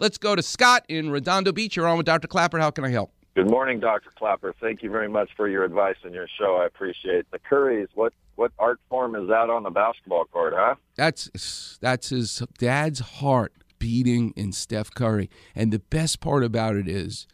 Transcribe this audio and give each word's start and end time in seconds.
Let's 0.00 0.18
go 0.18 0.36
to 0.36 0.42
Scott 0.42 0.84
in 0.88 1.10
Redondo 1.10 1.52
Beach. 1.52 1.74
You're 1.74 1.88
on 1.88 1.96
with 1.96 2.06
Dr. 2.06 2.28
Klapper. 2.28 2.58
How 2.58 2.70
can 2.70 2.84
I 2.84 2.90
help? 2.90 3.12
Good 3.34 3.50
morning, 3.50 3.80
Dr. 3.80 4.10
Klapper. 4.16 4.54
Thank 4.60 4.82
you 4.82 4.90
very 4.90 5.08
much 5.08 5.30
for 5.36 5.48
your 5.48 5.64
advice 5.64 5.96
and 6.04 6.14
your 6.14 6.26
show. 6.38 6.58
I 6.60 6.66
appreciate 6.66 7.16
it. 7.16 7.26
the 7.30 7.38
Currys. 7.38 7.88
What 7.94 8.12
what 8.36 8.52
art 8.58 8.78
form 8.88 9.16
is 9.16 9.28
that 9.28 9.50
on 9.50 9.64
the 9.64 9.70
basketball 9.70 10.24
court, 10.26 10.54
huh? 10.56 10.76
That's 10.96 11.78
that's 11.80 12.10
his 12.10 12.42
dad's 12.58 13.00
heart 13.00 13.52
beating 13.78 14.32
in 14.36 14.52
Steph 14.52 14.92
Curry. 14.92 15.30
And 15.54 15.72
the 15.72 15.78
best 15.78 16.20
part 16.20 16.44
about 16.44 16.76
it 16.76 16.88
is 16.88 17.26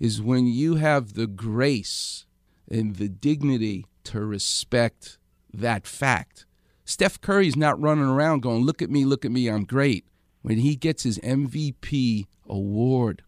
is 0.00 0.22
when 0.22 0.46
you 0.46 0.76
have 0.76 1.14
the 1.14 1.26
grace 1.26 2.26
and 2.68 2.96
the 2.96 3.08
dignity 3.08 3.86
to 4.04 4.20
respect 4.20 5.18
that 5.52 5.86
fact. 5.86 6.46
Steph 6.84 7.20
Curry's 7.20 7.56
not 7.56 7.80
running 7.80 8.04
around 8.04 8.40
going, 8.40 8.62
"Look 8.62 8.82
at 8.82 8.90
me, 8.90 9.04
look 9.04 9.24
at 9.24 9.30
me, 9.30 9.48
I'm 9.48 9.64
great." 9.64 10.04
When 10.44 10.58
he 10.58 10.76
gets 10.76 11.04
his 11.04 11.18
MVP 11.20 12.26
award, 12.46 13.22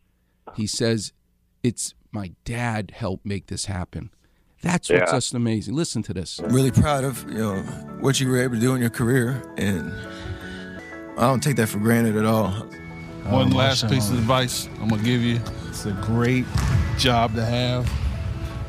he 0.54 0.66
says, 0.66 1.14
"It's 1.62 1.94
my 2.12 2.32
dad 2.44 2.92
helped 2.94 3.24
make 3.24 3.46
this 3.46 3.64
happen." 3.64 4.10
That's 4.60 4.90
what's 4.90 5.10
Yeah. 5.10 5.16
just 5.16 5.32
amazing. 5.32 5.74
Listen 5.74 6.02
to 6.02 6.12
this. 6.12 6.40
really 6.50 6.70
proud 6.70 7.04
of 7.04 7.24
you 7.30 7.38
know 7.38 7.62
what 8.00 8.20
you 8.20 8.28
were 8.28 8.42
able 8.42 8.56
to 8.56 8.60
do 8.60 8.74
in 8.74 8.82
your 8.82 8.90
career, 8.90 9.42
and 9.56 9.90
I 11.16 11.22
don't 11.22 11.42
take 11.42 11.56
that 11.56 11.68
for 11.70 11.78
granted 11.78 12.16
at 12.18 12.26
all. 12.26 12.50
One 13.30 13.50
Oh, 13.50 13.56
last 13.56 13.88
piece 13.88 14.10
of 14.10 14.18
advice 14.18 14.68
I'm 14.82 14.88
gonna 14.88 15.02
give 15.02 15.22
you. 15.22 15.40
It's 15.68 15.86
a 15.86 15.92
great 16.02 16.44
job 16.98 17.34
to 17.36 17.44
have. 17.46 17.90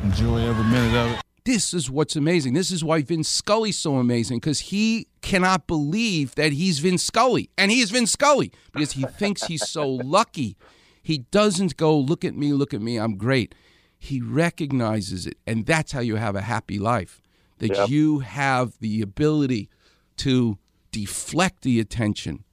Enjoy 0.03 0.37
every 0.47 0.63
minute 0.63 0.95
of 0.95 1.11
it. 1.11 1.21
This 1.43 1.73
is 1.73 1.89
what's 1.89 2.15
amazing. 2.15 2.53
This 2.53 2.71
is 2.71 2.81
why 2.81 3.01
Vince 3.01 3.27
Scully's 3.27 3.77
so 3.77 3.97
amazing 3.97 4.37
because 4.39 4.59
he 4.61 5.07
cannot 5.27 5.67
believe 5.67 6.35
that 6.35 6.53
he's 6.53 6.79
Vince 6.79 7.03
Scully. 7.03 7.49
And 7.57 7.69
he 7.69 7.81
is 7.81 7.91
Vince 7.91 8.13
Scully 8.13 8.51
because 8.71 8.93
he 8.93 9.03
thinks 9.03 9.43
he's 9.43 9.67
so 9.67 9.87
lucky. 10.17 10.55
He 11.03 11.19
doesn't 11.31 11.75
go, 11.75 11.97
look 11.97 12.23
at 12.23 12.33
me, 12.33 12.53
look 12.53 12.73
at 12.73 12.81
me, 12.81 12.97
I'm 12.97 13.17
great. 13.17 13.53
He 13.99 14.21
recognizes 14.21 15.27
it. 15.27 15.37
And 15.45 15.65
that's 15.65 15.91
how 15.91 15.99
you 15.99 16.15
have 16.15 16.35
a 16.37 16.41
happy 16.41 16.79
life. 16.79 17.21
That 17.59 17.75
Yep. 17.75 17.89
you 17.89 18.19
have 18.19 18.73
the 18.79 19.01
ability 19.01 19.69
to 20.17 20.57
deflect 20.91 21.63
the 21.63 21.79
attention. 21.79 22.45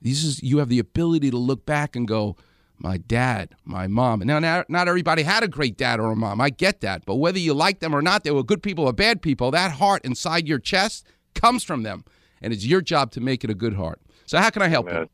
This 0.00 0.24
is 0.24 0.42
you 0.42 0.58
have 0.58 0.68
the 0.70 0.78
ability 0.78 1.30
to 1.30 1.36
look 1.36 1.66
back 1.66 1.94
and 1.94 2.08
go, 2.08 2.36
my 2.78 2.96
dad, 2.96 3.50
my 3.64 3.86
mom. 3.88 4.20
Now, 4.20 4.38
not, 4.38 4.70
not 4.70 4.88
everybody 4.88 5.22
had 5.22 5.42
a 5.42 5.48
great 5.48 5.76
dad 5.76 6.00
or 6.00 6.10
a 6.12 6.16
mom. 6.16 6.40
I 6.40 6.48
get 6.50 6.80
that. 6.80 7.04
But 7.04 7.16
whether 7.16 7.38
you 7.38 7.52
like 7.54 7.80
them 7.80 7.94
or 7.94 8.02
not, 8.02 8.24
they 8.24 8.30
were 8.30 8.42
good 8.42 8.62
people 8.62 8.84
or 8.86 8.92
bad 8.92 9.20
people. 9.20 9.50
That 9.50 9.72
heart 9.72 10.04
inside 10.04 10.48
your 10.48 10.58
chest 10.58 11.06
comes 11.34 11.62
from 11.62 11.82
them. 11.82 12.04
And 12.42 12.52
it's 12.52 12.66
your 12.66 12.80
job 12.80 13.12
to 13.12 13.20
make 13.20 13.44
it 13.44 13.50
a 13.50 13.54
good 13.54 13.74
heart. 13.74 14.00
So, 14.26 14.38
how 14.38 14.50
can 14.50 14.62
I 14.62 14.68
help 14.68 14.88
Amen. 14.88 15.08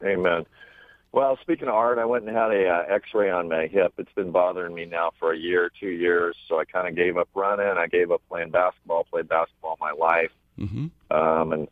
you? 0.00 0.08
Amen. 0.08 0.46
Well, 1.12 1.38
speaking 1.42 1.68
of 1.68 1.74
art, 1.74 1.98
I 1.98 2.04
went 2.04 2.26
and 2.26 2.36
had 2.36 2.50
a 2.50 2.66
uh, 2.68 2.82
X-ray 2.94 3.30
on 3.30 3.48
my 3.48 3.68
hip. 3.68 3.94
It's 3.98 4.12
been 4.14 4.32
bothering 4.32 4.74
me 4.74 4.84
now 4.84 5.12
for 5.20 5.32
a 5.32 5.38
year, 5.38 5.70
two 5.78 5.90
years. 5.90 6.36
So 6.48 6.58
I 6.58 6.64
kind 6.64 6.88
of 6.88 6.96
gave 6.96 7.16
up 7.16 7.28
running. 7.34 7.66
I 7.78 7.86
gave 7.86 8.10
up 8.10 8.22
playing 8.28 8.50
basketball. 8.50 9.04
Played 9.04 9.28
basketball 9.28 9.76
my 9.80 9.92
life. 9.92 10.30
hmm 10.58 10.86
Um, 11.10 11.52
and 11.52 11.68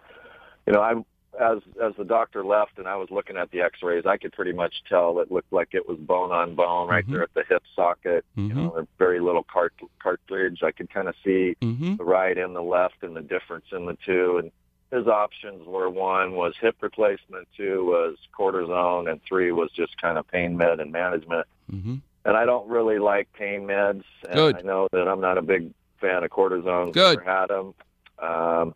you 0.66 0.72
know, 0.72 0.80
I 0.80 0.92
as 1.40 1.58
as 1.82 1.94
the 1.96 2.04
doctor 2.04 2.44
left 2.44 2.78
and 2.78 2.86
I 2.86 2.94
was 2.96 3.08
looking 3.10 3.36
at 3.38 3.50
the 3.50 3.62
X-rays, 3.62 4.04
I 4.06 4.16
could 4.18 4.32
pretty 4.32 4.52
much 4.52 4.74
tell 4.88 5.18
it 5.18 5.32
looked 5.32 5.52
like 5.52 5.70
it 5.72 5.88
was 5.88 5.98
bone 5.98 6.30
on 6.30 6.54
bone 6.54 6.88
right 6.88 7.04
Mhm. 7.06 7.10
there 7.10 7.22
at 7.22 7.34
the 7.34 7.42
hip 7.48 7.62
socket. 7.74 8.24
You 8.36 8.50
Mhm. 8.50 8.54
know, 8.54 8.86
very 8.98 9.18
little 9.18 9.42
cart- 9.42 9.72
cartilage. 9.98 10.62
I 10.62 10.70
could 10.72 10.90
kind 10.90 11.08
of 11.08 11.16
see 11.24 11.56
hmm 11.60 11.96
the 11.96 12.04
right 12.04 12.36
and 12.38 12.54
the 12.54 12.62
left 12.62 13.02
and 13.02 13.16
the 13.16 13.22
difference 13.22 13.64
in 13.72 13.86
the 13.86 13.96
two. 14.04 14.38
And 14.38 14.52
his 14.92 15.06
options 15.06 15.66
were 15.66 15.88
one 15.88 16.34
was 16.34 16.54
hip 16.60 16.76
replacement, 16.80 17.48
two 17.56 17.86
was 17.86 18.16
cortisone, 18.38 19.10
and 19.10 19.20
three 19.26 19.50
was 19.50 19.70
just 19.72 20.00
kind 20.00 20.18
of 20.18 20.28
pain 20.28 20.56
med 20.56 20.80
and 20.80 20.92
management. 20.92 21.46
hmm 21.68 21.96
And 22.24 22.36
I 22.36 22.44
don't 22.44 22.68
really 22.68 22.98
like 22.98 23.32
pain 23.32 23.62
meds. 23.62 24.04
And 24.24 24.34
Good. 24.34 24.56
I 24.58 24.60
know 24.60 24.88
that 24.92 25.08
I'm 25.08 25.20
not 25.20 25.38
a 25.38 25.42
big 25.42 25.72
fan 26.00 26.22
of 26.22 26.30
cortisone. 26.30 26.92
Good. 26.92 27.18
Never 27.18 27.30
had 27.30 27.46
them. 27.46 27.74
Um, 28.18 28.74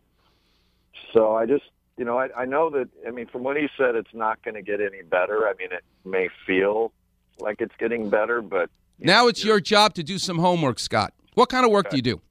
so 1.13 1.35
I 1.35 1.45
just, 1.45 1.65
you 1.97 2.03
know, 2.03 2.17
I, 2.17 2.29
I 2.35 2.45
know 2.45 2.71
that. 2.71 2.89
I 3.07 3.11
mean, 3.11 3.27
from 3.27 3.43
what 3.43 3.55
he 3.55 3.67
said, 3.77 3.95
it's 3.95 4.13
not 4.13 4.43
going 4.43 4.55
to 4.55 4.63
get 4.63 4.81
any 4.81 5.03
better. 5.03 5.47
I 5.47 5.53
mean, 5.59 5.71
it 5.71 5.83
may 6.03 6.29
feel 6.47 6.91
like 7.39 7.61
it's 7.61 7.75
getting 7.77 8.09
better, 8.09 8.41
but 8.41 8.71
Now 8.99 9.23
know, 9.23 9.27
it's 9.29 9.43
your 9.43 9.59
job 9.59 9.93
to 9.93 10.03
do 10.03 10.17
some 10.17 10.39
homework, 10.39 10.79
Scott. 10.79 11.13
What 11.35 11.49
kind 11.49 11.63
of 11.63 11.71
work 11.71 11.91
do 11.91 11.95
you 11.95 12.01
do? 12.01 12.21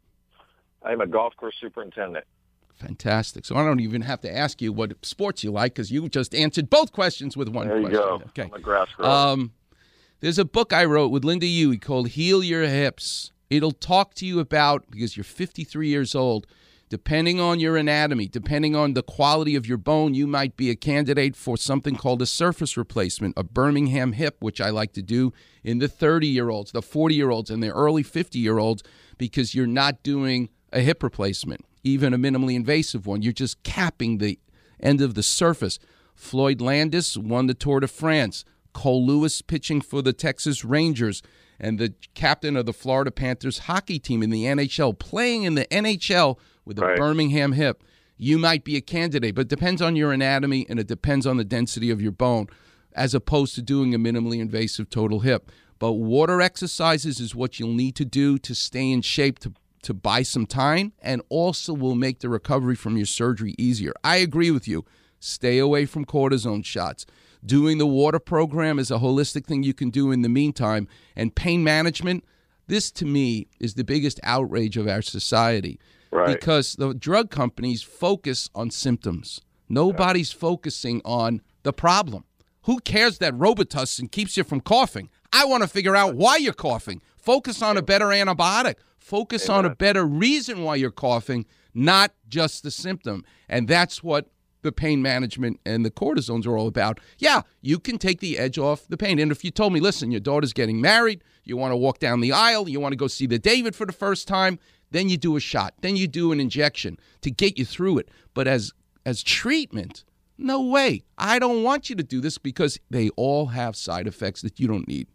I'm 0.82 1.00
a 1.00 1.06
golf 1.06 1.36
course 1.36 1.54
superintendent. 1.60 2.24
Fantastic. 2.76 3.44
So 3.44 3.56
I 3.56 3.64
don't 3.64 3.80
even 3.80 4.02
have 4.02 4.20
to 4.20 4.34
ask 4.34 4.60
you 4.60 4.72
what 4.72 5.04
sports 5.04 5.42
you 5.42 5.50
like 5.50 5.74
because 5.74 5.90
you 5.90 6.06
just 6.08 6.34
answered 6.34 6.68
both 6.68 6.92
questions 6.92 7.36
with 7.36 7.48
one 7.48 7.68
There 7.68 7.80
you 7.80 7.88
go. 7.88 8.22
Okay. 8.28 8.42
I'm 8.42 8.54
a 8.54 8.60
grass 8.60 8.88
grower. 8.96 9.10
Um, 9.10 9.52
there's 10.20 10.38
a 10.38 10.44
book 10.44 10.72
I 10.72 10.84
wrote 10.84 11.08
with 11.08 11.24
Lynda 11.24 11.44
Huey 11.44 11.78
called 11.78 12.08
Heal 12.08 12.42
Your 12.44 12.62
Hips. 12.62 13.32
It'll 13.48 13.72
talk 13.72 14.14
to 14.14 14.26
you 14.26 14.40
about, 14.40 14.90
because 14.90 15.16
you're 15.16 15.24
53 15.24 15.88
years 15.88 16.14
old, 16.14 16.46
depending 16.88 17.40
on 17.40 17.60
your 17.60 17.76
anatomy, 17.76 18.28
depending 18.28 18.76
on 18.76 18.94
the 18.94 19.02
quality 19.02 19.56
of 19.56 19.66
your 19.66 19.78
bone, 19.78 20.14
you 20.14 20.26
might 20.26 20.56
be 20.56 20.70
a 20.70 20.76
candidate 20.76 21.36
for 21.36 21.56
something 21.56 21.96
called 21.96 22.22
a 22.22 22.26
surface 22.26 22.76
replacement, 22.76 23.34
a 23.36 23.44
Birmingham 23.44 24.12
hip, 24.12 24.36
which 24.40 24.60
I 24.60 24.70
like 24.70 24.92
to 24.94 25.02
do 25.02 25.32
in 25.64 25.78
the 25.78 25.88
30 25.88 26.26
year 26.26 26.50
olds, 26.50 26.72
the 26.72 26.82
40 26.82 27.14
year 27.14 27.30
olds, 27.30 27.50
and 27.50 27.62
the 27.62 27.70
early 27.70 28.02
50 28.02 28.38
year 28.38 28.58
olds, 28.58 28.82
because 29.18 29.54
you're 29.54 29.66
not 29.66 30.02
doing 30.02 30.50
a 30.72 30.80
hip 30.80 31.02
replacement, 31.02 31.64
even 31.86 32.12
a 32.12 32.18
minimally 32.18 32.54
invasive 32.54 33.06
one. 33.06 33.22
You're 33.22 33.32
just 33.32 33.62
capping 33.62 34.18
the 34.18 34.38
end 34.80 35.00
of 35.00 35.14
the 35.14 35.22
surface. 35.22 35.78
Floyd 36.14 36.60
Landis 36.60 37.16
won 37.16 37.46
the 37.46 37.54
Tour 37.54 37.80
de 37.80 37.88
France. 37.88 38.44
Colby 38.72 39.06
Lewis 39.06 39.40
pitching 39.40 39.80
for 39.80 40.02
the 40.02 40.12
Texas 40.12 40.64
Rangers 40.64 41.22
and 41.58 41.78
the 41.78 41.94
captain 42.14 42.56
of 42.56 42.66
the 42.66 42.74
Florida 42.74 43.10
Panthers 43.10 43.60
hockey 43.60 43.98
team 43.98 44.22
in 44.22 44.28
the 44.28 44.44
NHL, 44.44 44.98
playing 44.98 45.44
in 45.44 45.54
the 45.54 45.64
NHL 45.66 46.38
with 46.66 46.78
a 46.78 46.82
Right. 46.82 46.96
Birmingham 46.98 47.52
hip. 47.52 47.82
You 48.18 48.38
might 48.38 48.64
be 48.64 48.76
a 48.76 48.82
candidate, 48.82 49.34
but 49.34 49.42
it 49.42 49.48
depends 49.48 49.80
on 49.80 49.96
your 49.96 50.12
anatomy 50.12 50.66
and 50.68 50.78
it 50.78 50.86
depends 50.86 51.26
on 51.26 51.38
the 51.38 51.44
density 51.44 51.90
of 51.90 52.02
your 52.02 52.12
bone, 52.12 52.48
as 52.94 53.14
opposed 53.14 53.54
to 53.54 53.62
doing 53.62 53.94
a 53.94 53.98
minimally 53.98 54.40
invasive 54.40 54.90
total 54.90 55.20
hip. 55.20 55.50
But 55.78 55.92
water 55.92 56.40
exercises 56.42 57.20
is 57.20 57.34
what 57.34 57.58
you'll 57.58 57.72
need 57.72 57.94
to 57.96 58.04
do 58.04 58.38
to 58.38 58.54
stay 58.54 58.90
in 58.90 59.02
shape 59.02 59.38
to 59.40 59.52
to 59.86 59.94
buy 59.94 60.22
some 60.22 60.46
time 60.46 60.92
and 61.00 61.22
also 61.28 61.72
will 61.72 61.94
make 61.94 62.18
the 62.18 62.28
recovery 62.28 62.74
from 62.74 62.96
your 62.96 63.06
surgery 63.06 63.54
easier. 63.56 63.92
I 64.02 64.16
agree 64.16 64.50
with 64.50 64.66
you. 64.66 64.84
Stay 65.20 65.58
away 65.58 65.86
from 65.86 66.04
cortisone 66.04 66.64
shots. 66.64 67.06
Doing 67.44 67.78
the 67.78 67.86
water 67.86 68.18
program 68.18 68.80
is 68.80 68.90
a 68.90 68.98
holistic 68.98 69.46
thing 69.46 69.62
you 69.62 69.74
can 69.74 69.90
do 69.90 70.10
in 70.10 70.22
the 70.22 70.28
meantime. 70.28 70.88
And 71.14 71.36
pain 71.36 71.62
management, 71.62 72.24
this 72.66 72.90
to 72.92 73.04
me 73.04 73.46
is 73.60 73.74
the 73.74 73.84
biggest 73.84 74.18
outrage 74.24 74.76
of 74.76 74.88
our 74.88 75.02
society. 75.02 75.78
Right. 76.10 76.34
Because 76.34 76.74
the 76.74 76.92
drug 76.92 77.30
companies 77.30 77.84
focus 77.84 78.50
on 78.56 78.72
symptoms. 78.72 79.40
Nobody's 79.68 80.32
focusing 80.32 81.00
on 81.04 81.42
the 81.62 81.72
problem. 81.72 82.24
Who 82.62 82.80
cares 82.80 83.18
that 83.18 83.34
Robitussin 83.34 84.10
keeps 84.10 84.36
you 84.36 84.42
from 84.42 84.60
coughing? 84.60 85.10
I 85.32 85.44
want 85.44 85.62
to 85.62 85.68
figure 85.68 85.94
out 85.94 86.16
why 86.16 86.38
you're 86.38 86.52
coughing. 86.52 87.02
Focus 87.16 87.62
on 87.62 87.76
a 87.76 87.82
better 87.82 88.06
antibiotic. 88.06 88.74
Focus 89.06 89.48
on 89.48 89.64
a 89.64 89.72
better 89.72 90.04
reason 90.04 90.64
why 90.64 90.74
you're 90.74 90.90
coughing, 90.90 91.46
not 91.72 92.10
just 92.28 92.64
the 92.64 92.72
symptom. 92.72 93.24
And 93.48 93.68
that's 93.68 94.02
what 94.02 94.32
the 94.62 94.72
pain 94.72 95.00
management 95.00 95.60
and 95.64 95.84
the 95.84 95.92
cortisones 95.92 96.44
are 96.44 96.58
all 96.58 96.66
about. 96.66 96.98
Yeah, 97.16 97.42
you 97.60 97.78
can 97.78 97.98
take 97.98 98.18
the 98.18 98.36
edge 98.36 98.58
off 98.58 98.88
the 98.88 98.96
pain. 98.96 99.20
And 99.20 99.30
if 99.30 99.44
you 99.44 99.52
told 99.52 99.72
me, 99.72 99.78
listen, 99.78 100.10
your 100.10 100.18
daughter's 100.18 100.52
getting 100.52 100.80
married, 100.80 101.22
you 101.44 101.56
want 101.56 101.70
to 101.70 101.76
walk 101.76 102.00
down 102.00 102.20
the 102.20 102.32
aisle, 102.32 102.68
you 102.68 102.80
want 102.80 102.94
to 102.94 102.96
go 102.96 103.06
see 103.06 103.26
the 103.26 103.38
David 103.38 103.76
for 103.76 103.86
the 103.86 103.92
first 103.92 104.26
time, 104.26 104.58
then 104.90 105.08
you 105.08 105.16
do 105.16 105.36
a 105.36 105.40
shot, 105.40 105.74
then 105.82 105.94
you 105.94 106.08
do 106.08 106.32
an 106.32 106.40
injection 106.40 106.98
to 107.20 107.30
get 107.30 107.56
you 107.56 107.64
through 107.64 107.98
it. 107.98 108.08
But 108.34 108.48
as 108.48 108.72
as 109.04 109.22
treatment, 109.22 110.04
no 110.36 110.60
way. 110.60 111.04
I 111.16 111.38
don't 111.38 111.62
want 111.62 111.88
you 111.88 111.94
to 111.94 112.02
do 112.02 112.20
this 112.20 112.38
because 112.38 112.80
they 112.90 113.10
all 113.10 113.46
have 113.46 113.76
side 113.76 114.08
effects 114.08 114.42
that 114.42 114.58
you 114.58 114.66
don't 114.66 114.88
need. 114.88 115.06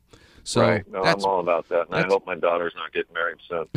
So 0.44 0.62
right. 0.62 0.92
No, 0.92 1.04
I'm 1.04 1.24
all 1.24 1.40
about 1.40 1.70
that, 1.70 1.88
and 1.88 1.96
I 1.96 2.06
hope 2.08 2.26
my 2.26 2.36
daughter's 2.36 2.74
not 2.76 2.92
getting 2.94 3.14
married 3.14 3.38
soon. 3.48 3.68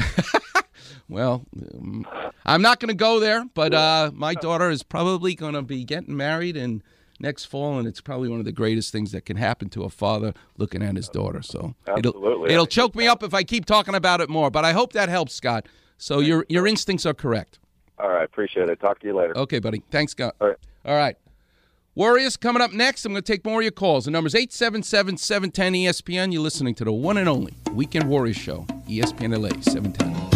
well, 1.08 1.44
um, 1.75 2.06
I'm 2.46 2.62
not 2.62 2.81
going 2.81 2.88
to 2.88 2.94
go 2.94 3.20
there, 3.20 3.44
but 3.55 3.75
uh, 3.75 4.11
my 4.14 4.34
daughter 4.34 4.70
is 4.70 4.82
probably 4.82 5.34
going 5.34 5.55
to 5.55 5.62
be 5.62 5.84
getting 5.84 6.16
married 6.16 6.56
in 6.56 6.82
next 7.20 7.46
fall, 7.46 7.78
and 7.78 7.87
it's 7.87 8.00
probably 8.00 8.28
one 8.28 8.38
of 8.38 8.44
the 8.44 8.52
greatest 8.52 8.93
things 8.93 9.12
that 9.12 9.25
can 9.25 9.37
happen 9.37 9.69
to 9.70 9.84
a 9.84 9.90
father 9.90 10.34
looking 10.56 10.82
at 10.82 10.96
his 10.96 11.08
daughter. 11.08 11.43
So 11.43 11.75
it'll 11.96 12.12
Absolutely. 12.14 12.52
it'll 12.52 12.66
choke 12.66 12.94
me 12.94 13.06
up 13.06 13.22
if 13.22 13.34
I 13.34 13.43
keep 13.43 13.66
talking 13.66 13.94
about 13.94 14.20
it 14.20 14.28
more. 14.28 14.50
But 14.50 14.64
I 14.64 14.72
hope 14.72 14.93
that 14.93 15.08
helps, 15.08 15.34
Scott. 15.34 15.66
So 15.99 16.20
your 16.20 16.44
your 16.49 16.66
instincts 16.66 17.06
are 17.06 17.14
correct. 17.14 17.58
All 17.99 18.08
right, 18.08 18.25
appreciate 18.25 18.69
it. 18.69 18.81
Talk 18.81 19.00
to 19.00 19.06
you 19.06 19.14
later. 19.14 19.37
Okay, 19.37 19.58
buddy. 19.58 19.82
Thanks, 19.90 20.12
Scott. 20.12 20.34
All 20.40 20.49
right. 20.49 20.56
All 20.84 20.96
right. 20.96 21.16
Warriors 21.96 22.37
coming 22.37 22.61
up 22.61 22.73
next. 22.73 23.05
I'm 23.05 23.12
going 23.12 23.23
to 23.23 23.32
take 23.32 23.44
more 23.44 23.61
of 23.61 23.62
your 23.62 23.70
calls. 23.70 24.06
The 24.06 24.11
number's 24.11 24.35
877 24.35 25.17
710 25.17 25.73
ESPN. 25.75 26.32
You're 26.32 26.43
listening 26.43 26.75
to 26.76 26.85
the 26.85 26.93
one 26.93 27.19
and 27.19 27.29
only 27.29 27.55
Weekend 27.73 28.08
Warriors 28.08 28.37
Show, 28.37 28.67
ESPN 28.88 29.38
LA 29.38 29.61
710. 29.61 30.34